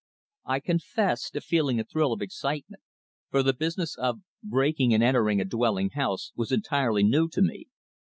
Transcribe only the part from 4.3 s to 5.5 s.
"breaking and entering a